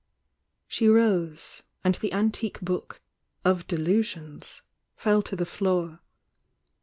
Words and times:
She 0.67 0.87
rose, 0.87 1.61
a 1.85 1.89
id 1.89 1.95
the 2.01 2.11
antique 2.11 2.59
book 2.61 3.03
"Of 3.45 3.67
Delusions" 3.67 4.63
fell 4.95 5.21
to 5.21 5.35
the 5.35 5.45
floor. 5.45 5.99